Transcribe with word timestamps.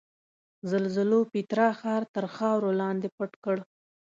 زلزلو 0.69 1.19
پیترا 1.31 1.67
ښار 1.79 2.03
تر 2.15 2.25
خاورو 2.35 2.69
لاندې 2.81 3.07
پټ 3.17 3.31
کړ. 3.43 3.57